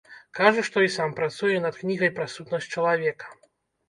Кажа, 0.37 0.61
што 0.69 0.77
і 0.85 0.89
сам 0.93 1.11
працуе 1.19 1.57
над 1.65 1.75
кнігай 1.81 2.11
пра 2.15 2.25
сутнасць 2.37 2.71
чалавека. 2.77 3.29